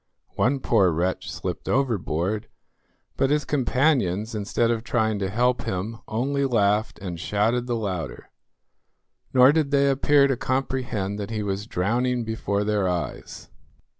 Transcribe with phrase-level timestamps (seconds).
[0.35, 2.47] One poor wretch slipped overboard,
[3.17, 8.31] but his companions, instead of trying to help him, only laughed and shouted the louder,
[9.31, 13.51] nor did they appear to comprehend that he was drowning before their eyes.